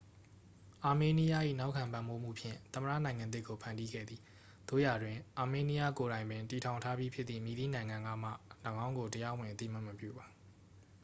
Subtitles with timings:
[0.85, 4.21] အာမေးနီးယား၏ နောက်ခံပံ့ပိုးမှုဖြင့် သမ္မတနိုင်ငံသစ်ကို ဖန်တီးခဲ့သည်
[4.67, 8.29] သို့ရာတွင် အာမေးနီးယားကိုယ်တိုင်ပင်တည်ထောင်ထားပြီးဖြစ်သည့် မည်သည့်နိုင်ငံကမှ
[8.85, 10.25] ၎င်းကို တရားဝင် အသိအမှတ်မပြုပါ